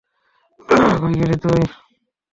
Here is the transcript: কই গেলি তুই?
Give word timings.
কই 0.99 1.13
গেলি 1.19 1.37
তুই? 1.43 1.61